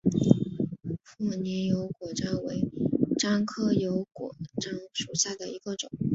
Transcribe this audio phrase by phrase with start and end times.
[1.03, 2.67] 富宁油果樟为
[3.19, 5.91] 樟科油果樟属下的一个种。